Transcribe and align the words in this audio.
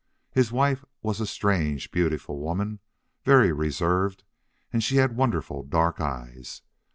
His 0.31 0.51
wife 0.51 0.83
was 1.03 1.21
a 1.21 1.27
strange, 1.27 1.91
beautiful 1.91 2.39
woman, 2.39 2.79
very 3.23 3.51
reserved, 3.51 4.23
and 4.73 4.83
she 4.83 4.95
had 4.95 5.15
wonderful 5.15 5.61
dark 5.61 6.01
eyes. 6.01 6.63